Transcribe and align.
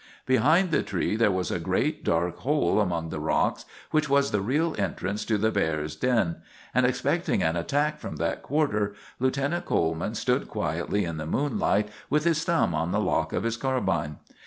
Behind 0.25 0.71
the 0.71 0.81
tree 0.81 1.15
there 1.15 1.29
was 1.29 1.51
a 1.51 1.59
great, 1.59 2.03
dark 2.03 2.39
hole 2.39 2.79
among 2.81 3.09
the 3.09 3.19
rocks, 3.19 3.65
which 3.91 4.09
was 4.09 4.31
the 4.31 4.41
real 4.41 4.73
entrance 4.79 5.23
to 5.25 5.37
the 5.37 5.51
bears' 5.51 5.95
den; 5.95 6.37
and 6.73 6.87
expecting 6.87 7.43
an 7.43 7.55
attack 7.55 7.99
from 7.99 8.15
that 8.15 8.41
quarter, 8.41 8.95
Lieutenant 9.19 9.65
Coleman 9.65 10.15
stood 10.15 10.47
quietly 10.47 11.05
in 11.05 11.17
the 11.17 11.27
moonlight, 11.27 11.89
with 12.09 12.23
his 12.23 12.43
thumb 12.43 12.73
on 12.73 12.91
the 12.91 12.99
lock 12.99 13.31
of 13.31 13.43
his 13.43 13.57
carbine. 13.57 14.17